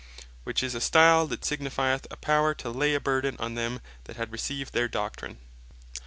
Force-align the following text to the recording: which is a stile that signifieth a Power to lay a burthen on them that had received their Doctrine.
which 0.45 0.63
is 0.63 0.73
a 0.73 0.81
stile 0.81 1.27
that 1.27 1.45
signifieth 1.45 2.07
a 2.09 2.17
Power 2.17 2.55
to 2.55 2.71
lay 2.71 2.95
a 2.95 2.99
burthen 2.99 3.37
on 3.37 3.53
them 3.53 3.79
that 4.05 4.15
had 4.15 4.31
received 4.31 4.73
their 4.73 4.87
Doctrine. 4.87 5.37